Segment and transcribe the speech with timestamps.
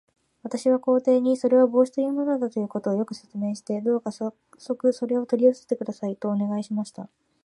[0.41, 7.07] 私は皇帝に、それは帽子というものだということを、よく説明して、どうかさっそくそれを取り寄せてください、とお願いしました。